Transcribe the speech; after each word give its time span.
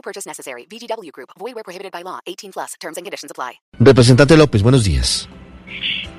No 0.00 0.02
purchase 0.02 0.26
necessary. 0.26 0.66
VGW 0.66 1.12
Group. 1.12 1.28
Void 1.38 1.54
where 1.54 1.62
prohibited 1.62 1.92
by 1.92 2.02
law. 2.02 2.20
18 2.26 2.52
plus. 2.52 2.74
Terms 2.80 2.96
and 2.96 3.04
conditions 3.04 3.30
apply. 3.30 3.60
Representante 3.78 4.34
López, 4.34 4.62
buenos 4.62 4.82
días. 4.82 5.28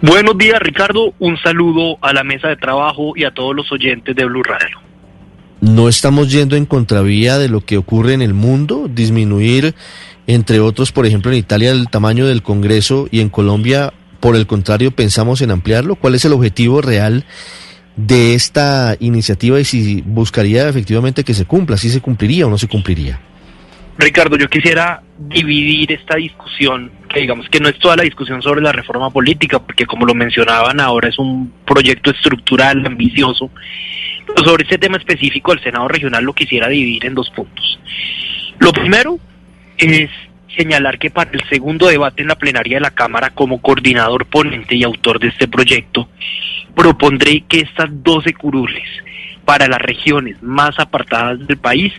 Buenos 0.03 0.37
días, 0.37 0.59
Ricardo. 0.59 1.13
Un 1.19 1.35
saludo 1.37 1.97
a 2.01 2.13
la 2.13 2.23
mesa 2.23 2.49
de 2.49 2.57
trabajo 2.57 3.13
y 3.15 3.23
a 3.23 3.31
todos 3.31 3.55
los 3.55 3.71
oyentes 3.71 4.15
de 4.15 4.25
Blue 4.25 4.43
Radio. 4.43 4.77
¿No 5.61 5.89
estamos 5.89 6.31
yendo 6.31 6.55
en 6.55 6.67
contravía 6.67 7.39
de 7.39 7.49
lo 7.49 7.61
que 7.61 7.77
ocurre 7.77 8.13
en 8.13 8.21
el 8.21 8.35
mundo? 8.35 8.87
Disminuir, 8.87 9.73
entre 10.27 10.59
otros, 10.59 10.91
por 10.91 11.07
ejemplo, 11.07 11.31
en 11.31 11.37
Italia 11.37 11.71
el 11.71 11.89
tamaño 11.89 12.27
del 12.27 12.43
Congreso 12.43 13.07
y 13.09 13.19
en 13.19 13.29
Colombia, 13.29 13.93
por 14.19 14.35
el 14.35 14.45
contrario, 14.45 14.91
pensamos 14.91 15.41
en 15.41 15.49
ampliarlo. 15.49 15.95
¿Cuál 15.95 16.13
es 16.13 16.25
el 16.25 16.33
objetivo 16.33 16.81
real 16.81 17.25
de 17.95 18.35
esta 18.35 18.95
iniciativa 18.99 19.59
y 19.59 19.65
si 19.65 20.01
buscaría 20.01 20.69
efectivamente 20.69 21.23
que 21.23 21.33
se 21.33 21.45
cumpla? 21.45 21.77
¿Si 21.77 21.89
se 21.89 22.01
cumpliría 22.01 22.45
o 22.45 22.49
no 22.49 22.59
se 22.59 22.67
cumpliría? 22.67 23.19
Ricardo, 24.01 24.35
yo 24.35 24.49
quisiera 24.49 25.03
dividir 25.19 25.91
esta 25.91 26.15
discusión, 26.15 26.91
que 27.07 27.19
digamos 27.21 27.47
que 27.49 27.59
no 27.59 27.69
es 27.69 27.77
toda 27.77 27.95
la 27.95 28.03
discusión 28.03 28.41
sobre 28.41 28.61
la 28.61 28.71
reforma 28.71 29.11
política, 29.11 29.59
porque 29.59 29.85
como 29.85 30.07
lo 30.07 30.15
mencionaban 30.15 30.79
ahora 30.79 31.09
es 31.09 31.19
un 31.19 31.53
proyecto 31.65 32.09
estructural, 32.09 32.83
ambicioso. 32.83 33.51
Pero 34.25 34.43
sobre 34.43 34.63
este 34.63 34.79
tema 34.79 34.97
específico, 34.97 35.53
el 35.53 35.61
Senado 35.61 35.87
Regional 35.87 36.23
lo 36.23 36.33
quisiera 36.33 36.67
dividir 36.67 37.05
en 37.05 37.13
dos 37.13 37.29
puntos. 37.29 37.79
Lo 38.57 38.73
primero 38.73 39.19
es 39.77 40.09
señalar 40.57 40.97
que 40.97 41.11
para 41.11 41.29
el 41.31 41.47
segundo 41.47 41.87
debate 41.87 42.23
en 42.23 42.29
la 42.29 42.35
plenaria 42.35 42.77
de 42.77 42.81
la 42.81 42.91
Cámara, 42.91 43.29
como 43.29 43.61
coordinador 43.61 44.25
ponente 44.25 44.75
y 44.75 44.83
autor 44.83 45.19
de 45.19 45.27
este 45.27 45.47
proyecto, 45.47 46.09
propondré 46.75 47.41
que 47.41 47.59
estas 47.59 47.89
12 47.91 48.33
curules 48.33 48.87
para 49.45 49.67
las 49.67 49.81
regiones 49.81 50.41
más 50.41 50.79
apartadas 50.79 51.45
del 51.45 51.57
país 51.57 51.93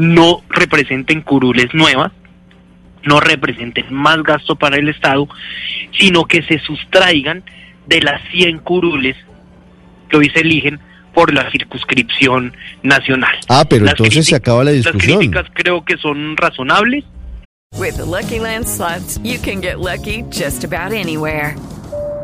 no 0.00 0.42
representen 0.48 1.20
curules 1.20 1.74
nuevas, 1.74 2.10
no 3.04 3.20
representen 3.20 3.92
más 3.92 4.22
gasto 4.22 4.56
para 4.56 4.76
el 4.76 4.88
Estado, 4.88 5.28
sino 5.98 6.24
que 6.24 6.42
se 6.42 6.58
sustraigan 6.60 7.44
de 7.86 8.00
las 8.00 8.22
100 8.30 8.60
curules 8.60 9.16
que 10.08 10.16
hoy 10.16 10.30
se 10.30 10.40
eligen 10.40 10.80
por 11.12 11.34
la 11.34 11.50
circunscripción 11.50 12.54
nacional. 12.82 13.36
Ah, 13.48 13.66
pero 13.68 13.86
entonces 13.86 14.24
se 14.26 14.36
acaba 14.36 14.64
la 14.64 14.70
discusión. 14.70 15.10
Las 15.10 15.18
críticas 15.18 15.46
creo 15.52 15.84
que 15.84 15.98
son 15.98 16.36
razonables. 16.36 17.04
With 17.76 17.96
the 17.96 18.06
Lucky 18.06 18.40
Land 18.40 18.66
slots, 18.66 19.20
you 19.22 19.38
can 19.38 19.60
get 19.60 19.78
lucky 19.78 20.24
just 20.30 20.64
about 20.64 20.92
anywhere. 20.92 21.54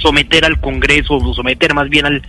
someter 0.00 0.44
al 0.44 0.60
Congreso, 0.60 1.14
o 1.14 1.34
someter 1.34 1.74
más 1.74 1.88
bien 1.88 2.06
al, 2.06 2.22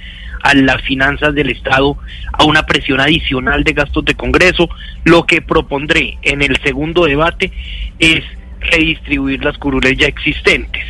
a 0.43 0.53
las 0.53 0.81
finanzas 0.81 1.33
del 1.33 1.49
Estado 1.49 1.97
a 2.33 2.43
una 2.45 2.65
presión 2.65 2.99
adicional 2.99 3.63
de 3.63 3.73
gastos 3.73 4.05
de 4.05 4.15
Congreso. 4.15 4.69
Lo 5.03 5.25
que 5.25 5.41
propondré 5.41 6.17
en 6.21 6.41
el 6.41 6.57
segundo 6.61 7.05
debate 7.05 7.51
es 7.99 8.23
redistribuir 8.59 9.43
las 9.43 9.57
curules 9.57 9.97
ya 9.97 10.07
existentes. 10.07 10.83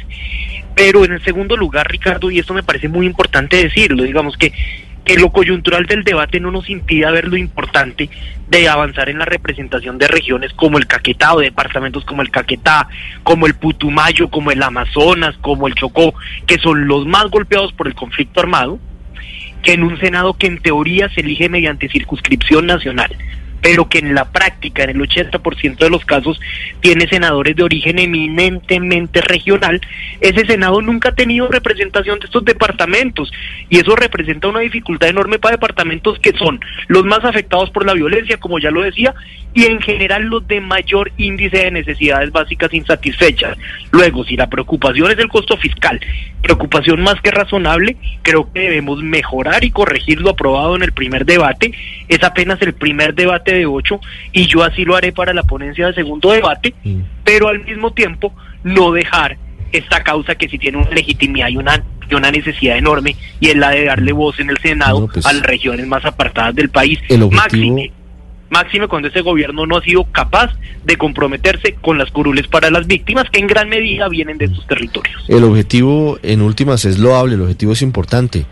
Pero 0.75 1.03
en 1.05 1.13
el 1.13 1.23
segundo 1.23 1.57
lugar, 1.57 1.89
Ricardo, 1.89 2.29
y 2.29 2.39
esto 2.39 2.53
me 2.53 2.63
parece 2.63 2.87
muy 2.87 3.07
importante 3.07 3.57
decirlo, 3.57 4.03
digamos 4.03 4.37
que 4.37 4.53
que 5.07 5.18
lo 5.18 5.29
coyuntural 5.31 5.85
del 5.85 6.03
debate 6.03 6.41
no 6.41 6.51
nos 6.51 6.69
impida 6.69 7.12
ver 7.12 7.29
lo 7.29 7.38
importante 7.38 8.09
de 8.50 8.68
avanzar 8.68 9.09
en 9.09 9.19
la 9.19 9.25
representación 9.25 9.97
de 9.97 10.07
regiones 10.07 10.51
como 10.53 10.78
el 10.78 10.85
Caquetá 10.85 11.34
o 11.34 11.40
departamentos 11.40 12.03
como 12.03 12.22
el 12.22 12.29
Caquetá, 12.29 12.90
como 13.23 13.47
el 13.47 13.56
Putumayo, 13.56 14.29
como 14.29 14.51
el 14.51 14.62
Amazonas, 14.62 15.35
como 15.40 15.67
el 15.67 15.75
Chocó, 15.75 16.13
que 16.46 16.57
son 16.57 16.88
los 16.88 17.06
más 17.06 17.28
golpeados 17.29 17.72
por 17.72 17.88
el 17.88 17.96
conflicto 17.96 18.41
armado, 18.41 18.79
que 19.63 19.73
en 19.73 19.84
un 19.84 19.97
Senado 19.97 20.34
que 20.34 20.47
en 20.47 20.59
teoría 20.59 21.07
se 21.09 21.22
elige 21.22 21.47
mediante 21.47 21.88
circunscripción 21.88 22.66
nacional, 22.66 23.16
pero 23.62 23.90
que 23.90 24.00
en 24.00 24.13
la 24.13 24.31
práctica, 24.31 24.84
en 24.84 24.91
el 24.91 25.00
80% 25.00 25.78
de 25.78 25.90
los 25.90 26.06
casos, 26.06 26.40
tiene 26.79 27.07
senadores 27.07 27.56
de 27.56 27.63
origen 27.63 28.00
eminentemente 28.00 29.22
regional, 29.22 29.81
ese 30.22 30.45
Senado 30.45 30.81
nunca 30.81 31.09
ha 31.09 31.16
tenido 31.16 31.47
representación 31.47 32.19
de 32.19 32.25
estos 32.25 32.46
departamentos 32.46 33.31
y 33.69 33.79
eso 33.79 33.96
representa 33.96 34.47
una 34.47 34.62
dificultad 34.62 35.09
enorme 35.09 35.40
para 35.40 35.56
departamentos 35.56 36.19
que 36.19 36.34
son 36.34 36.59
los 36.88 37.06
más 37.06 37.23
afectados 37.23 37.69
por 37.72 37.85
la 37.85 37.94
violencia, 37.94 38.38
como 38.38 38.59
ya 38.59 38.72
lo 38.72 38.81
decía, 38.81 39.13
y 39.53 39.66
en 39.66 39.81
general 39.81 40.23
los 40.23 40.47
de 40.47 40.62
mayor 40.62 41.12
índice 41.17 41.57
de 41.57 41.72
necesidades 41.72 42.31
básicas 42.31 42.73
insatisfechas. 42.73 43.57
Luego, 43.91 44.23
si 44.23 44.35
la 44.35 44.47
preocupación 44.47 45.12
es 45.12 45.17
el 45.17 45.29
costo 45.29 45.57
fiscal, 45.57 46.00
preocupación 46.41 47.01
más 47.01 47.19
que 47.22 47.31
razonable, 47.31 47.97
creo 48.22 48.51
que 48.53 48.59
debemos 48.59 49.01
mejorar 49.01 49.63
y 49.63 49.72
corregir 49.72 50.22
lo 50.22 50.29
aprobado 50.29 50.75
en 50.75 50.84
el 50.84 50.91
primer 50.91 51.25
debate. 51.25 51.72
Es 52.07 52.23
apenas 52.23 52.62
el 52.62 52.73
primer 52.73 53.16
debate 53.16 53.47
de 53.53 53.66
ocho 53.66 54.00
y 54.34 54.46
yo 54.47 54.63
así 54.63 54.85
lo 54.85 54.96
haré 54.96 55.12
para 55.12 55.34
la 55.34 55.44
ponencia 55.44 55.85
del 55.88 55.96
segundo 55.96 56.31
debate, 56.31 56.74
pero 57.24 57.47
al 57.50 57.63
mismo 57.63 57.91
tiempo 57.91 58.34
no 58.63 58.91
dejar 58.91 59.38
esta 59.72 60.03
causa 60.03 60.35
que 60.35 60.47
si 60.47 60.58
tiene 60.58 60.78
una 60.78 60.90
legitimidad 60.91 61.50
y 61.50 61.58
una, 61.58 61.84
y 62.09 62.16
una 62.16 62.31
necesidad 62.31 62.78
enorme 62.78 63.16
y 63.40 63.50
es 63.50 63.56
la 63.58 63.72
de 63.72 63.85
darle 63.85 64.12
voz 64.13 64.40
en 64.40 64.50
el 64.50 64.58
Senado 64.59 65.02
No, 65.02 65.08
pues, 65.08 65.25
a 65.25 65.34
las 65.34 65.44
regiones 65.44 65.85
más 65.88 66.06
apartadas 66.06 66.56
del 66.56 66.69
país. 66.69 67.00
el 67.09 67.24
objetivo- 67.24 67.35
Máxime, 67.35 67.91
máxime 68.50 68.88
cuando 68.88 69.09
ese 69.09 69.19
gobierno 69.22 69.66
no 69.66 69.75
ha 69.78 69.81
sido 69.81 70.06
capaz 70.06 70.53
de 70.85 70.96
comprometerse 70.96 71.74
con 71.81 71.97
las 71.97 72.09
curules 72.12 72.47
para 72.47 72.69
las 72.72 72.88
víctimas 72.88 73.29
que 73.29 73.40
en 73.40 73.47
gran 73.47 73.68
medida 73.68 74.08
vienen 74.08 74.38
de 74.38 74.46
estos 74.46 74.66
territorios. 74.68 75.25
El 75.28 75.44
objetivo, 75.44 76.18
en 76.24 76.41
últimas, 76.41 76.85
es 76.85 76.97
loable, 76.97 77.35
el 77.35 77.41
objetivo 77.41 77.74
es 77.74 77.81
importante. 77.81 78.46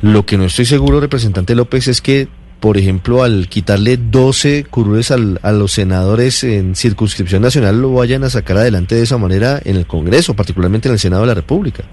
Lo 0.00 0.24
que 0.26 0.36
no 0.38 0.44
estoy 0.44 0.64
seguro, 0.66 1.00
representante 1.00 1.56
López, 1.56 1.88
es 1.88 2.00
que, 2.00 2.28
por 2.60 2.78
ejemplo, 2.78 3.22
al 3.22 3.48
quitarle 3.48 3.96
12 3.98 4.64
curules 4.64 5.10
al- 5.10 5.38
a 5.42 5.52
los 5.52 5.72
senadores 5.72 6.42
en 6.42 6.74
circunscripción 6.74 7.42
nacional, 7.42 7.80
lo 7.80 7.92
vayan 7.92 8.24
a 8.24 8.30
sacar 8.30 8.56
adelante 8.56 8.94
de 8.94 9.02
esa 9.02 9.18
manera 9.18 9.60
en 9.64 9.76
el 9.76 9.86
Congreso, 9.86 10.34
particularmente 10.34 10.88
en 10.88 10.94
el 10.94 10.98
Senado 10.98 11.22
de 11.22 11.28
la 11.28 11.34
República. 11.34 11.84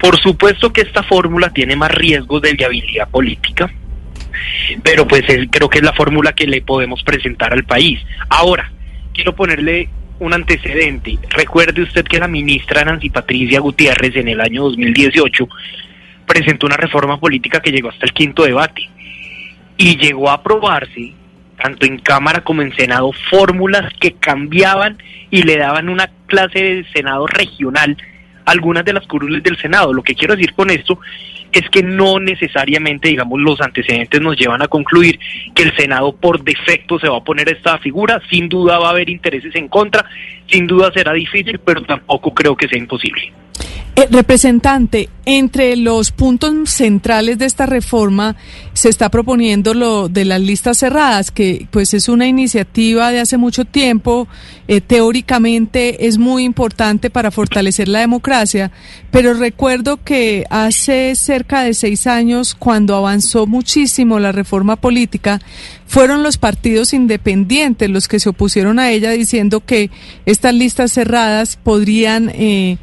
Por 0.00 0.18
supuesto 0.20 0.72
que 0.72 0.80
esta 0.80 1.02
fórmula 1.02 1.50
tiene 1.50 1.76
más 1.76 1.92
riesgos 1.92 2.42
de 2.42 2.54
viabilidad 2.54 3.08
política, 3.08 3.70
pero 4.82 5.06
pues 5.06 5.22
es- 5.28 5.46
creo 5.50 5.68
que 5.68 5.78
es 5.78 5.84
la 5.84 5.92
fórmula 5.92 6.32
que 6.32 6.46
le 6.46 6.62
podemos 6.62 7.02
presentar 7.04 7.52
al 7.52 7.64
país. 7.64 8.00
Ahora, 8.28 8.72
quiero 9.14 9.34
ponerle 9.36 9.88
un 10.18 10.32
antecedente. 10.32 11.18
Recuerde 11.30 11.82
usted 11.82 12.04
que 12.04 12.18
la 12.18 12.26
ministra 12.28 12.84
Nancy 12.84 13.10
Patricia 13.10 13.60
Gutiérrez 13.60 14.16
en 14.16 14.28
el 14.28 14.40
año 14.40 14.62
2018 14.64 15.48
presentó 16.26 16.66
una 16.66 16.76
reforma 16.76 17.18
política 17.20 17.60
que 17.60 17.70
llegó 17.70 17.90
hasta 17.90 18.06
el 18.06 18.12
quinto 18.12 18.44
debate 18.44 18.88
y 19.76 19.96
llegó 19.96 20.30
a 20.30 20.34
aprobarse 20.34 21.14
tanto 21.60 21.86
en 21.86 21.98
Cámara 21.98 22.42
como 22.42 22.62
en 22.62 22.74
Senado 22.74 23.12
fórmulas 23.30 23.92
que 24.00 24.12
cambiaban 24.14 24.98
y 25.30 25.42
le 25.42 25.56
daban 25.56 25.88
una 25.88 26.10
clase 26.26 26.62
de 26.62 26.84
Senado 26.92 27.26
regional 27.26 27.96
a 28.44 28.50
algunas 28.50 28.84
de 28.84 28.92
las 28.92 29.06
curules 29.06 29.42
del 29.42 29.56
Senado. 29.56 29.92
Lo 29.92 30.02
que 30.02 30.14
quiero 30.14 30.34
decir 30.34 30.54
con 30.54 30.70
esto 30.70 30.98
es 31.52 31.68
que 31.70 31.82
no 31.82 32.18
necesariamente, 32.18 33.08
digamos, 33.08 33.40
los 33.40 33.60
antecedentes 33.60 34.20
nos 34.20 34.36
llevan 34.36 34.62
a 34.62 34.68
concluir 34.68 35.20
que 35.54 35.62
el 35.62 35.76
Senado 35.76 36.16
por 36.16 36.42
defecto 36.42 36.98
se 36.98 37.08
va 37.08 37.18
a 37.18 37.24
poner 37.24 37.48
esta 37.48 37.78
figura. 37.78 38.20
Sin 38.30 38.48
duda 38.48 38.78
va 38.78 38.88
a 38.88 38.90
haber 38.90 39.10
intereses 39.10 39.54
en 39.54 39.68
contra, 39.68 40.04
sin 40.48 40.66
duda 40.66 40.90
será 40.92 41.12
difícil, 41.12 41.60
pero 41.60 41.82
tampoco 41.82 42.34
creo 42.34 42.56
que 42.56 42.68
sea 42.68 42.78
imposible. 42.78 43.32
Eh, 43.94 44.08
representante, 44.10 45.10
entre 45.26 45.76
los 45.76 46.12
puntos 46.12 46.70
centrales 46.70 47.36
de 47.36 47.44
esta 47.44 47.66
reforma 47.66 48.36
se 48.72 48.88
está 48.88 49.10
proponiendo 49.10 49.74
lo 49.74 50.08
de 50.08 50.24
las 50.24 50.40
listas 50.40 50.78
cerradas, 50.78 51.30
que 51.30 51.68
pues 51.70 51.92
es 51.92 52.08
una 52.08 52.26
iniciativa 52.26 53.10
de 53.12 53.20
hace 53.20 53.36
mucho 53.36 53.66
tiempo, 53.66 54.28
eh, 54.66 54.80
teóricamente 54.80 56.06
es 56.06 56.16
muy 56.16 56.44
importante 56.44 57.10
para 57.10 57.30
fortalecer 57.30 57.86
la 57.86 58.00
democracia, 58.00 58.72
pero 59.10 59.34
recuerdo 59.34 59.98
que 60.02 60.46
hace 60.48 61.14
cerca 61.14 61.62
de 61.62 61.74
seis 61.74 62.06
años, 62.06 62.54
cuando 62.54 62.96
avanzó 62.96 63.46
muchísimo 63.46 64.18
la 64.18 64.32
reforma 64.32 64.76
política, 64.76 65.38
fueron 65.86 66.22
los 66.22 66.38
partidos 66.38 66.94
independientes 66.94 67.90
los 67.90 68.08
que 68.08 68.20
se 68.20 68.30
opusieron 68.30 68.78
a 68.78 68.90
ella 68.90 69.10
diciendo 69.10 69.60
que 69.60 69.90
estas 70.24 70.54
listas 70.54 70.92
cerradas 70.92 71.58
podrían... 71.62 72.30
Eh, 72.30 72.78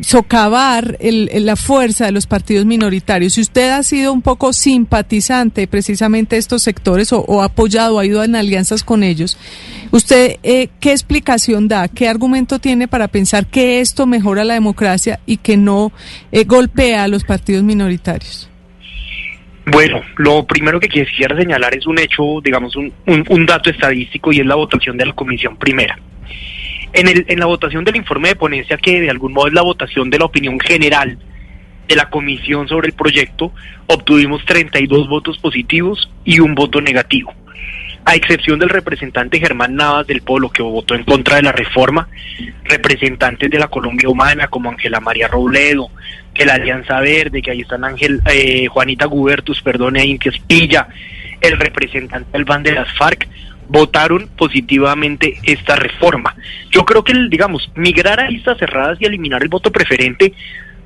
socavar 0.00 0.96
el, 1.00 1.30
la 1.44 1.56
fuerza 1.56 2.06
de 2.06 2.12
los 2.12 2.26
partidos 2.26 2.66
minoritarios. 2.66 3.34
Si 3.34 3.40
usted 3.40 3.70
ha 3.70 3.82
sido 3.82 4.12
un 4.12 4.22
poco 4.22 4.52
simpatizante 4.52 5.66
precisamente 5.66 6.36
de 6.36 6.40
estos 6.40 6.62
sectores 6.62 7.12
o, 7.12 7.42
ha 7.42 7.46
apoyado, 7.46 7.98
ha 7.98 8.06
ido 8.06 8.22
en 8.24 8.34
alianzas 8.34 8.82
con 8.82 9.02
ellos, 9.02 9.38
¿usted 9.90 10.36
eh, 10.42 10.68
qué 10.80 10.92
explicación 10.92 11.68
da, 11.68 11.88
qué 11.88 12.08
argumento 12.08 12.58
tiene 12.58 12.88
para 12.88 13.08
pensar 13.08 13.46
que 13.46 13.80
esto 13.80 14.06
mejora 14.06 14.44
la 14.44 14.54
democracia 14.54 15.20
y 15.26 15.36
que 15.36 15.56
no 15.56 15.92
eh, 16.32 16.44
golpea 16.44 17.04
a 17.04 17.08
los 17.08 17.24
partidos 17.24 17.62
minoritarios? 17.62 18.50
Bueno, 19.66 20.02
lo 20.18 20.44
primero 20.44 20.78
que 20.78 20.88
quisiera 20.88 21.34
señalar 21.36 21.74
es 21.74 21.86
un 21.86 21.98
hecho, 21.98 22.22
digamos, 22.42 22.76
un, 22.76 22.92
un 23.06 23.46
dato 23.46 23.70
estadístico 23.70 24.30
y 24.30 24.40
es 24.40 24.46
la 24.46 24.56
votación 24.56 24.98
de 24.98 25.06
la 25.06 25.14
Comisión 25.14 25.56
Primera. 25.56 25.98
En, 26.94 27.08
el, 27.08 27.24
en 27.28 27.40
la 27.40 27.46
votación 27.46 27.84
del 27.84 27.96
informe 27.96 28.28
de 28.28 28.36
ponencia, 28.36 28.76
que 28.76 29.00
de 29.00 29.10
algún 29.10 29.32
modo 29.32 29.48
es 29.48 29.52
la 29.52 29.62
votación 29.62 30.10
de 30.10 30.18
la 30.18 30.24
opinión 30.26 30.58
general 30.60 31.18
de 31.88 31.96
la 31.96 32.08
comisión 32.08 32.68
sobre 32.68 32.88
el 32.88 32.94
proyecto, 32.94 33.52
obtuvimos 33.86 34.44
32 34.44 35.08
votos 35.08 35.38
positivos 35.38 36.10
y 36.24 36.40
un 36.40 36.54
voto 36.54 36.80
negativo. 36.80 37.34
A 38.06 38.14
excepción 38.14 38.58
del 38.58 38.68
representante 38.68 39.40
Germán 39.40 39.74
Navas 39.74 40.06
del 40.06 40.20
Polo, 40.20 40.50
que 40.50 40.62
votó 40.62 40.94
en 40.94 41.04
contra 41.04 41.36
de 41.36 41.42
la 41.42 41.52
reforma, 41.52 42.08
representantes 42.64 43.50
de 43.50 43.58
la 43.58 43.68
Colombia 43.68 44.08
Humana, 44.08 44.48
como 44.48 44.70
Ángela 44.70 45.00
María 45.00 45.28
Robledo, 45.28 45.90
que 46.34 46.44
la 46.44 46.54
Alianza 46.54 47.00
Verde, 47.00 47.40
que 47.40 47.50
ahí 47.50 47.62
están 47.62 47.84
Ángel, 47.84 48.20
eh, 48.30 48.66
Juanita 48.66 49.06
Gubertus, 49.06 49.62
perdón, 49.62 49.96
e 49.96 50.04
Inti 50.04 50.28
Espilla, 50.28 50.88
el 51.40 51.58
representante 51.58 52.30
del 52.32 52.44
BAN 52.44 52.62
de 52.62 52.72
las 52.72 52.92
FARC, 52.96 53.26
votaron 53.68 54.28
positivamente 54.36 55.38
esta 55.42 55.76
reforma. 55.76 56.34
Yo 56.70 56.84
creo 56.84 57.04
que, 57.04 57.14
digamos, 57.28 57.70
migrar 57.74 58.20
a 58.20 58.28
listas 58.28 58.58
cerradas 58.58 58.98
y 59.00 59.06
eliminar 59.06 59.42
el 59.42 59.48
voto 59.48 59.70
preferente 59.70 60.32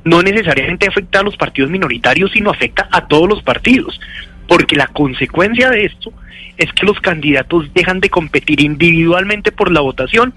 no 0.04 0.22
necesariamente 0.22 0.86
afecta 0.88 1.20
a 1.20 1.22
los 1.22 1.36
partidos 1.36 1.70
minoritarios, 1.70 2.30
sino 2.32 2.50
afecta 2.50 2.88
a 2.90 3.06
todos 3.06 3.28
los 3.28 3.42
partidos, 3.42 4.00
porque 4.46 4.76
la 4.76 4.86
consecuencia 4.86 5.70
de 5.70 5.84
esto 5.84 6.12
es 6.56 6.72
que 6.72 6.86
los 6.86 6.98
candidatos 7.00 7.72
dejan 7.72 8.00
de 8.00 8.10
competir 8.10 8.60
individualmente 8.60 9.52
por 9.52 9.70
la 9.70 9.80
votación 9.80 10.34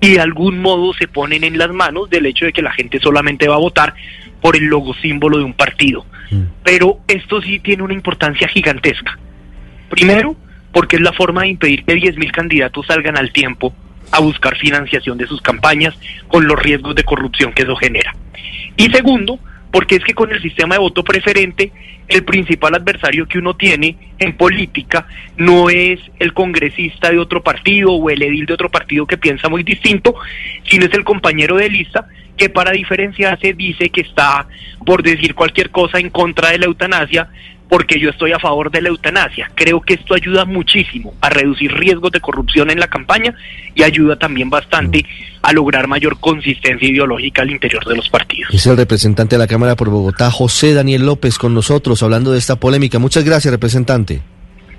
y 0.00 0.12
de 0.12 0.20
algún 0.20 0.60
modo 0.60 0.92
se 0.92 1.08
ponen 1.08 1.44
en 1.44 1.56
las 1.56 1.70
manos 1.70 2.10
del 2.10 2.26
hecho 2.26 2.44
de 2.44 2.52
que 2.52 2.62
la 2.62 2.72
gente 2.72 3.00
solamente 3.00 3.48
va 3.48 3.54
a 3.54 3.60
votar 3.60 3.94
por 4.42 4.56
el 4.56 4.64
logo 4.64 4.92
símbolo 4.94 5.38
de 5.38 5.44
un 5.44 5.54
partido. 5.54 6.04
Mm. 6.30 6.42
Pero 6.62 7.00
esto 7.08 7.40
sí 7.40 7.58
tiene 7.58 7.82
una 7.82 7.94
importancia 7.94 8.48
gigantesca. 8.48 9.18
Primero, 9.88 10.36
porque 10.76 10.96
es 10.96 11.02
la 11.02 11.14
forma 11.14 11.40
de 11.40 11.48
impedir 11.48 11.86
que 11.86 11.94
10.000 11.94 12.30
candidatos 12.32 12.86
salgan 12.86 13.16
al 13.16 13.32
tiempo 13.32 13.74
a 14.12 14.20
buscar 14.20 14.58
financiación 14.58 15.16
de 15.16 15.26
sus 15.26 15.40
campañas 15.40 15.94
con 16.28 16.46
los 16.46 16.62
riesgos 16.62 16.94
de 16.94 17.02
corrupción 17.02 17.54
que 17.54 17.62
eso 17.62 17.74
genera. 17.76 18.14
Y 18.76 18.90
segundo, 18.90 19.38
porque 19.72 19.96
es 19.96 20.04
que 20.04 20.12
con 20.12 20.30
el 20.30 20.42
sistema 20.42 20.74
de 20.74 20.80
voto 20.80 21.02
preferente, 21.02 21.72
el 22.08 22.24
principal 22.24 22.74
adversario 22.74 23.26
que 23.26 23.38
uno 23.38 23.56
tiene 23.56 23.96
en 24.18 24.36
política 24.36 25.06
no 25.38 25.70
es 25.70 25.98
el 26.18 26.34
congresista 26.34 27.10
de 27.10 27.20
otro 27.20 27.42
partido 27.42 27.92
o 27.92 28.10
el 28.10 28.20
edil 28.20 28.44
de 28.44 28.52
otro 28.52 28.68
partido 28.68 29.06
que 29.06 29.16
piensa 29.16 29.48
muy 29.48 29.62
distinto, 29.62 30.14
sino 30.64 30.84
es 30.84 30.92
el 30.92 31.04
compañero 31.04 31.56
de 31.56 31.70
lista 31.70 32.06
que 32.36 32.50
para 32.50 32.72
diferenciarse 32.72 33.54
dice 33.54 33.88
que 33.88 34.02
está 34.02 34.46
por 34.84 35.02
decir 35.02 35.34
cualquier 35.34 35.70
cosa 35.70 35.98
en 35.98 36.10
contra 36.10 36.50
de 36.50 36.58
la 36.58 36.66
eutanasia, 36.66 37.30
porque 37.68 37.98
yo 37.98 38.10
estoy 38.10 38.32
a 38.32 38.38
favor 38.38 38.70
de 38.70 38.82
la 38.82 38.88
eutanasia. 38.88 39.50
Creo 39.54 39.80
que 39.80 39.94
esto 39.94 40.14
ayuda 40.14 40.44
muchísimo 40.44 41.14
a 41.20 41.28
reducir 41.28 41.72
riesgos 41.72 42.12
de 42.12 42.20
corrupción 42.20 42.70
en 42.70 42.78
la 42.78 42.88
campaña 42.88 43.34
y 43.74 43.82
ayuda 43.82 44.16
también 44.16 44.50
bastante 44.50 45.04
a 45.42 45.52
lograr 45.52 45.86
mayor 45.88 46.18
consistencia 46.20 46.88
ideológica 46.88 47.42
al 47.42 47.50
interior 47.50 47.84
de 47.84 47.96
los 47.96 48.08
partidos. 48.08 48.52
Es 48.52 48.66
el 48.66 48.76
representante 48.76 49.36
de 49.36 49.40
la 49.40 49.46
Cámara 49.46 49.76
por 49.76 49.90
Bogotá, 49.90 50.30
José 50.30 50.74
Daniel 50.74 51.06
López, 51.06 51.38
con 51.38 51.54
nosotros 51.54 52.02
hablando 52.02 52.32
de 52.32 52.38
esta 52.38 52.56
polémica. 52.56 52.98
Muchas 52.98 53.24
gracias, 53.24 53.52
representante. 53.52 54.22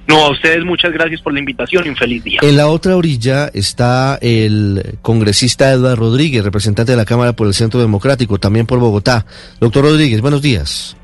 No, 0.07 0.23
a 0.23 0.31
ustedes 0.31 0.63
muchas 0.63 0.93
gracias 0.93 1.21
por 1.21 1.33
la 1.33 1.39
invitación 1.39 1.85
y 1.85 1.89
un 1.89 1.95
feliz 1.97 2.23
día. 2.23 2.39
En 2.41 2.55
la 2.55 2.67
otra 2.67 2.95
orilla 2.95 3.51
está 3.53 4.17
el 4.21 4.97
congresista 5.01 5.71
Eduardo 5.71 5.97
Rodríguez, 5.97 6.45
representante 6.45 6.93
de 6.93 6.97
la 6.97 7.03
Cámara 7.03 7.33
por 7.33 7.47
el 7.47 7.53
Centro 7.53 7.81
Democrático, 7.81 8.37
también 8.37 8.65
por 8.65 8.79
Bogotá. 8.79 9.25
Doctor 9.59 9.83
Rodríguez, 9.83 10.21
buenos 10.21 10.41
días. 10.41 10.96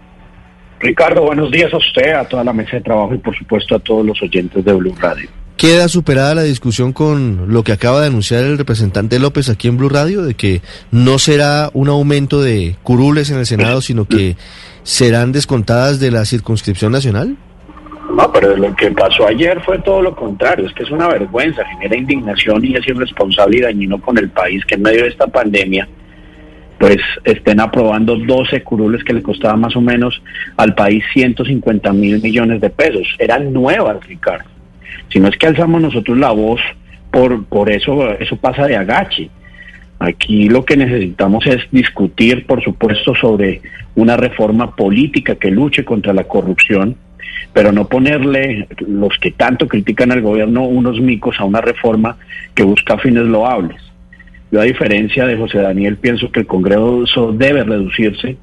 Ricardo, 0.84 1.22
buenos 1.22 1.50
días 1.50 1.74
a 1.74 1.78
usted, 1.78 2.12
a 2.12 2.26
toda 2.26 2.44
la 2.44 2.52
mesa 2.52 2.76
de 2.76 2.82
trabajo 2.82 3.16
y 3.16 3.18
por 3.18 3.36
supuesto 3.38 3.74
a 3.74 3.80
todos 3.80 4.06
los 4.06 4.22
oyentes 4.22 4.66
de 4.66 4.74
Blue 4.74 4.94
Radio. 5.00 5.30
¿Queda 5.56 5.88
superada 5.88 6.36
la 6.36 6.44
discusión 6.44 6.92
con 6.92 7.54
lo 7.54 7.64
que 7.64 7.72
acaba 7.72 8.02
de 8.02 8.08
anunciar 8.08 8.44
el 8.44 8.58
representante 8.58 9.18
López 9.18 9.50
aquí 9.50 9.70
en 9.70 9.78
Blue 9.78 9.88
Radio, 9.88 10.24
de 10.24 10.34
que 10.34 10.62
no 10.92 11.20
será 11.20 11.70
un 11.74 11.88
aumento 11.88 12.42
de 12.42 12.76
curules 12.84 13.30
en 13.30 13.38
el 13.38 13.46
Senado, 13.46 13.80
sino 13.80 14.06
que 14.06 14.36
serán 14.84 15.32
descontadas 15.32 16.02
de 16.02 16.12
la 16.12 16.26
circunscripción 16.26 16.92
nacional? 16.92 17.38
No, 18.14 18.30
pero 18.34 18.58
lo 18.58 18.76
que 18.76 18.92
pasó 18.92 19.26
ayer 19.26 19.62
fue 19.62 19.80
todo 19.80 20.02
lo 20.02 20.14
contrario, 20.14 20.68
es 20.68 20.74
que 20.74 20.84
es 20.84 20.92
una 20.92 21.08
vergüenza, 21.08 21.64
genera 21.66 21.96
indignación 21.96 22.66
y 22.66 22.76
es 22.76 22.86
irresponsable 22.86 23.58
y 23.58 23.62
dañino 23.62 24.02
con 24.02 24.18
el 24.18 24.30
país 24.32 24.66
que 24.66 24.76
en 24.76 24.82
medio 24.82 25.04
de 25.04 25.10
esta 25.10 25.28
pandemia 25.28 25.88
pues 26.84 26.98
estén 27.24 27.62
aprobando 27.62 28.18
12 28.18 28.62
curules 28.62 29.06
que 29.06 29.14
le 29.14 29.24
costaba 29.24 29.56
más 29.56 29.74
o 29.78 29.80
menos 29.80 30.22
al 30.58 30.76
país 30.76 31.02
150 31.14 31.94
mil 31.94 32.22
millones 32.22 32.60
de 32.60 32.70
pesos. 32.70 33.08
Eran 33.20 33.54
nuevas, 33.54 34.06
Ricardo. 34.06 34.50
Si 35.08 35.18
no 35.18 35.30
es 35.30 35.38
que 35.38 35.48
alzamos 35.48 35.82
nosotros 35.82 36.18
la 36.18 36.32
voz, 36.32 36.60
por, 37.10 37.46
por 37.46 37.72
eso, 37.72 38.12
eso 38.16 38.36
pasa 38.36 38.68
de 38.68 38.76
agache. 38.76 39.30
Aquí 39.98 40.50
lo 40.50 40.66
que 40.66 40.76
necesitamos 40.76 41.48
es 41.48 41.62
discutir, 41.72 42.46
por 42.46 42.62
supuesto, 42.62 43.16
sobre 43.16 43.62
una 43.96 44.18
reforma 44.18 44.76
política 44.76 45.36
que 45.36 45.52
luche 45.52 45.86
contra 45.86 46.12
la 46.12 46.26
corrupción, 46.26 46.98
pero 47.54 47.72
no 47.72 47.88
ponerle 47.88 48.68
los 48.86 49.18
que 49.20 49.32
tanto 49.32 49.70
critican 49.70 50.12
al 50.12 50.22
gobierno 50.22 50.64
unos 50.64 51.00
micos 51.00 51.40
a 51.40 51.46
una 51.46 51.62
reforma 51.62 52.18
que 52.54 52.64
busca 52.64 52.98
fines 52.98 53.24
loables. 53.24 53.93
Yo 54.54 54.62
a 54.62 54.66
diferencia 54.66 55.26
de 55.26 55.36
José 55.36 55.58
Daniel 55.58 55.98
pienso 55.98 56.32
que 56.32 56.42
el 56.42 56.46
Congreso 56.46 57.34
debe 57.34 57.64
reducirse, 57.64 58.38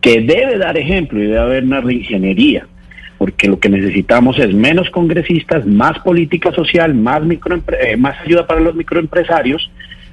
que 0.00 0.22
debe 0.22 0.56
dar 0.56 0.78
ejemplo 0.78 1.18
y 1.18 1.26
debe 1.26 1.38
haber 1.38 1.64
una 1.64 1.82
reingeniería, 1.82 2.66
porque 3.18 3.46
lo 3.46 3.60
que 3.60 3.68
necesitamos 3.68 4.38
es 4.38 4.54
menos 4.54 4.88
congresistas, 4.88 5.66
más 5.66 5.98
política 5.98 6.50
social, 6.52 6.94
más, 6.94 7.20
eh, 7.78 7.98
más 7.98 8.18
ayuda 8.24 8.46
para 8.46 8.60
los 8.60 8.74
microempresarios, 8.74 9.70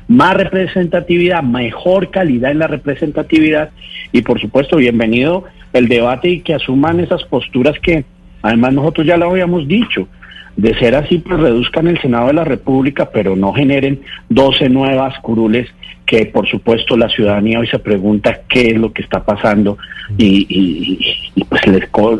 más 0.09 0.35
representatividad, 0.35 1.41
mejor 1.43 2.11
calidad 2.11 2.51
en 2.51 2.59
la 2.59 2.67
representatividad 2.67 3.69
y 4.11 4.23
por 4.23 4.41
supuesto 4.41 4.75
bienvenido 4.75 5.45
el 5.71 5.87
debate 5.87 6.27
y 6.27 6.41
que 6.41 6.55
asuman 6.55 6.99
esas 6.99 7.23
posturas 7.23 7.79
que 7.79 8.03
además 8.41 8.73
nosotros 8.73 9.07
ya 9.07 9.15
lo 9.15 9.29
habíamos 9.29 9.65
dicho. 9.65 10.09
De 10.57 10.77
ser 10.79 10.95
así, 10.95 11.19
pues 11.19 11.39
reduzcan 11.39 11.87
el 11.87 12.01
Senado 12.01 12.27
de 12.27 12.33
la 12.33 12.43
República, 12.43 13.09
pero 13.11 13.35
no 13.35 13.53
generen 13.53 14.01
12 14.29 14.69
nuevas 14.69 15.13
curules 15.21 15.69
que 16.07 16.25
por 16.25 16.47
supuesto 16.47 16.95
la 16.95 17.09
ciudadanía 17.09 17.59
hoy 17.59 17.67
se 17.67 17.79
pregunta 17.79 18.41
qué 18.47 18.69
es 18.71 18.77
lo 18.77 18.93
que 18.93 19.03
está 19.03 19.23
pasando 19.23 19.77
y, 20.17 21.35
pues 21.49 21.61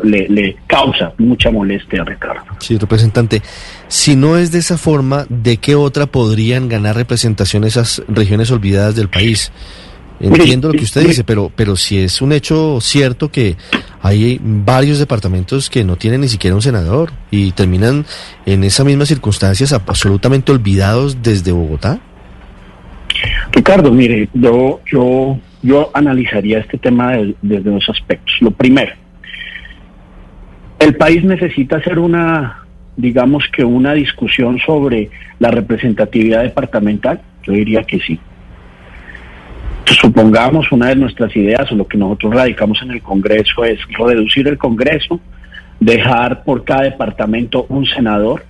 le, 0.04 0.28
le, 0.28 0.56
causa 0.66 1.14
mucha 1.16 1.50
molestia, 1.50 2.04
Ricardo. 2.04 2.42
Sí, 2.58 2.76
representante, 2.76 3.42
si 3.88 4.14
no 4.14 4.36
es 4.36 4.52
de 4.52 4.58
esa 4.58 4.76
forma, 4.76 5.24
¿de 5.30 5.56
qué 5.56 5.74
otra 5.74 6.06
podrían 6.06 6.68
ganar 6.68 6.96
representación 6.96 7.64
esas 7.64 8.02
regiones 8.08 8.50
olvidadas 8.50 8.94
del 8.94 9.08
país? 9.08 9.50
Entiendo 10.20 10.68
lo 10.68 10.74
que 10.74 10.84
usted 10.84 11.06
dice, 11.06 11.22
pero, 11.22 11.50
pero 11.54 11.76
si 11.76 11.98
es 11.98 12.20
un 12.20 12.32
hecho 12.32 12.80
cierto 12.80 13.30
que 13.30 13.56
hay 14.02 14.40
varios 14.42 14.98
departamentos 14.98 15.70
que 15.70 15.84
no 15.84 15.96
tienen 15.96 16.22
ni 16.22 16.28
siquiera 16.28 16.56
un 16.56 16.62
senador 16.62 17.12
y 17.30 17.52
terminan 17.52 18.04
en 18.44 18.64
esas 18.64 18.84
mismas 18.84 19.08
circunstancias 19.08 19.72
absolutamente 19.72 20.50
olvidados 20.50 21.22
desde 21.22 21.52
Bogotá. 21.52 22.00
Ricardo, 23.52 23.92
mire, 23.92 24.28
yo, 24.34 24.80
yo, 24.90 25.38
yo 25.62 25.90
analizaría 25.94 26.58
este 26.58 26.78
tema 26.78 27.12
desde 27.40 27.70
dos 27.70 27.88
aspectos. 27.88 28.34
Lo 28.40 28.50
primero, 28.50 28.92
el 30.80 30.96
país 30.96 31.22
necesita 31.22 31.76
hacer 31.76 31.98
una, 31.98 32.64
digamos 32.96 33.44
que 33.52 33.64
una 33.64 33.94
discusión 33.94 34.58
sobre 34.66 35.10
la 35.38 35.52
representatividad 35.52 36.42
departamental. 36.42 37.20
Yo 37.44 37.52
diría 37.52 37.84
que 37.84 38.00
sí 38.00 38.18
supongamos 39.94 40.70
una 40.72 40.88
de 40.88 40.96
nuestras 40.96 41.34
ideas 41.36 41.70
o 41.70 41.74
lo 41.74 41.86
que 41.86 41.98
nosotros 41.98 42.34
radicamos 42.34 42.80
en 42.82 42.90
el 42.90 43.02
Congreso 43.02 43.64
es 43.64 43.78
reducir 43.98 44.48
el 44.48 44.58
Congreso, 44.58 45.20
dejar 45.80 46.44
por 46.44 46.64
cada 46.64 46.82
departamento 46.82 47.66
un 47.68 47.86
senador, 47.86 48.44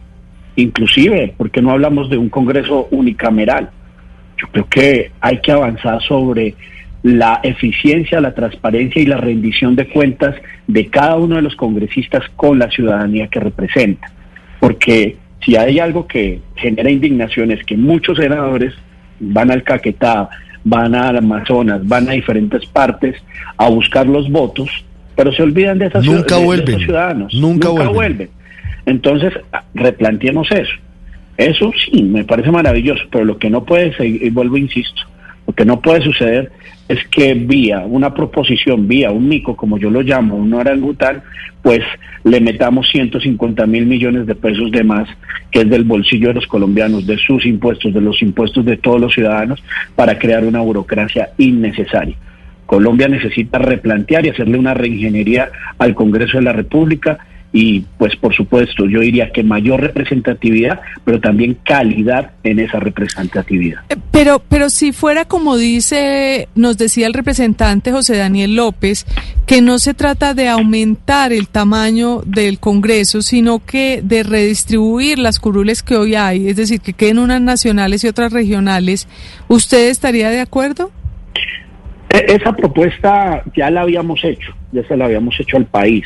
inclusive, 0.56 1.34
porque 1.36 1.62
no 1.62 1.72
hablamos 1.72 2.08
de 2.10 2.16
un 2.16 2.28
Congreso 2.28 2.88
unicameral? 2.90 3.70
Yo 4.40 4.46
creo 4.52 4.68
que 4.68 5.10
hay 5.20 5.40
que 5.40 5.52
avanzar 5.52 6.00
sobre 6.02 6.54
la 7.02 7.40
eficiencia, 7.42 8.20
la 8.20 8.34
transparencia 8.34 9.00
y 9.00 9.06
la 9.06 9.16
rendición 9.16 9.76
de 9.76 9.88
cuentas 9.88 10.34
de 10.66 10.86
cada 10.86 11.16
uno 11.16 11.36
de 11.36 11.42
los 11.42 11.56
congresistas 11.56 12.24
con 12.36 12.58
la 12.58 12.70
ciudadanía 12.70 13.28
que 13.28 13.40
representa. 13.40 14.10
Porque 14.60 15.16
si 15.44 15.56
hay 15.56 15.78
algo 15.78 16.06
que 16.06 16.40
genera 16.56 16.90
indignación 16.90 17.50
es 17.52 17.64
que 17.64 17.76
muchos 17.76 18.18
senadores 18.18 18.74
van 19.20 19.50
al 19.50 19.62
Caquetá, 19.62 20.28
van 20.68 20.94
al 20.94 21.16
Amazonas, 21.16 21.86
van 21.86 22.08
a 22.08 22.12
diferentes 22.12 22.66
partes 22.66 23.16
a 23.56 23.68
buscar 23.68 24.06
los 24.06 24.30
votos, 24.30 24.68
pero 25.16 25.32
se 25.32 25.42
olvidan 25.42 25.78
de, 25.78 25.86
esas 25.86 26.04
Nunca 26.04 26.36
de, 26.36 26.44
vuelven. 26.44 26.66
de 26.66 26.72
esos 26.72 26.84
ciudadanos. 26.84 27.34
Nunca 27.34 27.68
vuelven. 27.70 27.94
vuelven. 27.94 28.30
Entonces, 28.86 29.32
replanteemos 29.74 30.50
eso. 30.52 30.72
Eso 31.36 31.72
sí, 31.84 32.02
me 32.02 32.24
parece 32.24 32.50
maravilloso, 32.50 33.04
pero 33.10 33.24
lo 33.24 33.38
que 33.38 33.48
no 33.48 33.64
puede 33.64 33.96
seguir, 33.96 34.22
y 34.24 34.30
vuelvo, 34.30 34.56
insisto, 34.56 35.02
lo 35.48 35.54
que 35.54 35.64
no 35.64 35.80
puede 35.80 36.02
suceder 36.02 36.52
es 36.88 36.98
que 37.08 37.32
vía 37.32 37.80
una 37.80 38.12
proposición, 38.12 38.86
vía 38.86 39.10
un 39.10 39.28
mico, 39.28 39.56
como 39.56 39.78
yo 39.78 39.90
lo 39.90 40.02
llamo, 40.02 40.36
un 40.36 40.52
orangután, 40.52 41.22
pues 41.62 41.80
le 42.22 42.38
metamos 42.40 42.88
150 42.90 43.66
mil 43.66 43.86
millones 43.86 44.26
de 44.26 44.34
pesos 44.34 44.70
de 44.70 44.84
más, 44.84 45.08
que 45.50 45.60
es 45.60 45.70
del 45.70 45.84
bolsillo 45.84 46.28
de 46.28 46.34
los 46.34 46.46
colombianos, 46.46 47.06
de 47.06 47.16
sus 47.16 47.46
impuestos, 47.46 47.94
de 47.94 48.00
los 48.02 48.20
impuestos 48.20 48.62
de 48.66 48.76
todos 48.76 49.00
los 49.00 49.14
ciudadanos, 49.14 49.62
para 49.96 50.18
crear 50.18 50.44
una 50.44 50.60
burocracia 50.60 51.30
innecesaria. 51.38 52.16
Colombia 52.66 53.08
necesita 53.08 53.58
replantear 53.58 54.26
y 54.26 54.28
hacerle 54.28 54.58
una 54.58 54.74
reingeniería 54.74 55.50
al 55.78 55.94
Congreso 55.94 56.36
de 56.36 56.44
la 56.44 56.52
República 56.52 57.18
y 57.52 57.80
pues 57.96 58.14
por 58.16 58.34
supuesto 58.34 58.86
yo 58.86 59.00
diría 59.00 59.30
que 59.32 59.42
mayor 59.42 59.80
representatividad, 59.80 60.80
pero 61.04 61.18
también 61.20 61.56
calidad 61.64 62.32
en 62.44 62.58
esa 62.58 62.78
representatividad. 62.78 63.80
Eh, 63.88 63.96
Pero, 64.10 64.42
pero 64.48 64.68
si 64.68 64.92
fuera 64.92 65.24
como 65.24 65.56
dice, 65.56 66.48
nos 66.54 66.76
decía 66.76 67.06
el 67.06 67.14
representante 67.14 67.90
José 67.92 68.16
Daniel 68.16 68.54
López, 68.56 69.06
que 69.46 69.62
no 69.62 69.78
se 69.78 69.94
trata 69.94 70.34
de 70.34 70.48
aumentar 70.48 71.32
el 71.32 71.48
tamaño 71.48 72.20
del 72.26 72.58
Congreso, 72.58 73.22
sino 73.22 73.64
que 73.64 74.00
de 74.02 74.22
redistribuir 74.24 75.18
las 75.18 75.38
curules 75.38 75.82
que 75.82 75.96
hoy 75.96 76.16
hay, 76.16 76.48
es 76.48 76.56
decir, 76.56 76.80
que 76.80 76.92
queden 76.92 77.18
unas 77.18 77.40
nacionales 77.40 78.04
y 78.04 78.08
otras 78.08 78.30
regionales, 78.32 79.08
¿usted 79.48 79.88
estaría 79.88 80.28
de 80.30 80.40
acuerdo? 80.40 80.90
E- 82.10 82.34
Esa 82.34 82.52
propuesta 82.54 83.42
ya 83.56 83.70
la 83.70 83.82
habíamos 83.82 84.22
hecho, 84.24 84.52
ya 84.72 84.82
se 84.86 84.96
la 84.96 85.06
habíamos 85.06 85.38
hecho 85.40 85.56
al 85.56 85.66
país, 85.66 86.04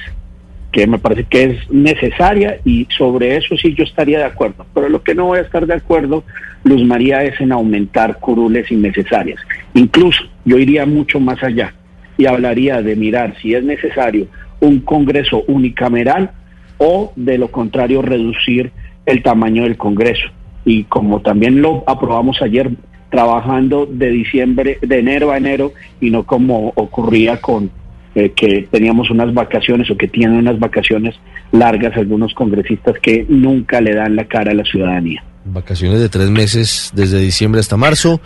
que 0.72 0.86
me 0.86 0.98
parece 0.98 1.24
que 1.24 1.44
es 1.44 1.70
necesaria 1.70 2.58
y 2.64 2.88
sobre 2.96 3.36
eso 3.36 3.56
sí 3.56 3.74
yo 3.74 3.84
estaría 3.84 4.18
de 4.18 4.24
acuerdo. 4.24 4.66
Pero 4.74 4.88
lo 4.88 5.02
que 5.02 5.14
no 5.14 5.26
voy 5.26 5.38
a 5.38 5.42
estar 5.42 5.66
de 5.66 5.74
acuerdo, 5.74 6.24
Luz 6.64 6.82
María, 6.84 7.22
es 7.22 7.38
en 7.40 7.52
aumentar 7.52 8.18
curules 8.18 8.70
innecesarias. 8.72 9.38
Incluso 9.74 10.24
yo 10.46 10.58
iría 10.58 10.86
mucho 10.86 11.20
más 11.20 11.42
allá 11.42 11.74
y 12.16 12.26
hablaría 12.26 12.80
de 12.82 12.96
mirar 12.96 13.34
si 13.40 13.54
es 13.54 13.62
necesario 13.62 14.26
un 14.60 14.80
Congreso 14.80 15.44
unicameral 15.46 16.30
o 16.78 17.12
de 17.16 17.36
lo 17.36 17.48
contrario 17.48 18.00
reducir 18.00 18.72
el 19.04 19.22
tamaño 19.22 19.64
del 19.64 19.76
Congreso. 19.76 20.28
Y 20.64 20.84
como 20.84 21.20
también 21.20 21.60
lo 21.60 21.84
aprobamos 21.86 22.40
ayer, 22.40 22.70
trabajando 23.10 23.84
de 23.84 24.08
diciembre, 24.08 24.78
de 24.80 24.98
enero 24.98 25.32
a 25.32 25.36
enero 25.36 25.72
y 26.00 26.10
no 26.10 26.24
como 26.24 26.72
ocurría 26.76 27.40
con 27.40 27.70
eh, 28.14 28.32
que 28.34 28.68
teníamos 28.70 29.10
unas 29.10 29.32
vacaciones 29.32 29.90
o 29.90 29.96
que 29.96 30.08
tienen 30.08 30.36
unas 30.36 30.58
vacaciones 30.58 31.14
largas 31.50 31.96
algunos 31.96 32.34
congresistas 32.34 32.96
que 33.00 33.24
nunca 33.28 33.80
le 33.80 33.94
dan 33.94 34.16
la 34.16 34.24
cara 34.24 34.52
a 34.52 34.54
la 34.54 34.64
ciudadanía. 34.64 35.24
Vacaciones 35.44 36.00
de 36.00 36.08
tres 36.08 36.30
meses 36.30 36.92
desde 36.94 37.18
diciembre 37.18 37.60
hasta 37.60 37.76
marzo 37.76 38.20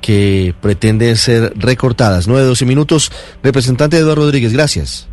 que 0.00 0.54
pretenden 0.60 1.16
ser 1.16 1.52
recortadas. 1.56 2.26
9, 2.28 2.46
12 2.46 2.64
minutos. 2.66 3.12
Representante 3.42 3.96
Eduardo 3.96 4.22
Rodríguez, 4.22 4.52
gracias. 4.52 5.08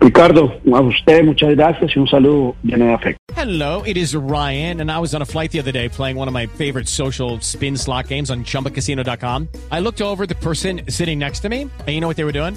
Ricardo, 0.00 0.50
a 0.72 0.80
usted 0.80 1.22
muchas 1.24 1.50
gracias 1.50 1.94
y 1.94 1.98
un 1.98 2.08
saludo 2.08 2.56
lleno 2.62 2.86
de 2.86 2.94
afecto. 2.94 3.20
Hello, 3.36 3.82
it 3.84 3.98
is 3.98 4.14
Ryan, 4.14 4.80
and 4.80 4.90
I 4.90 4.98
was 4.98 5.14
on 5.14 5.20
a 5.20 5.26
flight 5.26 5.52
the 5.52 5.60
other 5.60 5.72
day 5.72 5.90
playing 5.90 6.16
one 6.16 6.26
of 6.26 6.32
my 6.32 6.46
favorite 6.46 6.88
social 6.88 7.38
spin 7.40 7.76
slot 7.76 8.08
games 8.08 8.30
on 8.30 8.44
chumbacasino.com. 8.44 9.48
I 9.70 9.80
looked 9.80 10.00
over 10.00 10.22
at 10.22 10.30
the 10.30 10.34
person 10.34 10.82
sitting 10.88 11.18
next 11.18 11.40
to 11.40 11.50
me, 11.50 11.62
and 11.62 11.88
you 11.88 12.00
know 12.00 12.08
what 12.08 12.16
they 12.16 12.24
were 12.24 12.32
doing? 12.32 12.56